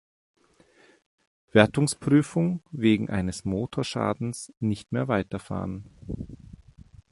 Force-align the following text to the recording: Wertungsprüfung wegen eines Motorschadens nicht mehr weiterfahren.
Wertungsprüfung 1.51 2.63
wegen 2.71 3.11
eines 3.11 3.45
Motorschadens 3.45 4.51
nicht 4.59 4.91
mehr 4.91 5.07
weiterfahren. 5.07 5.91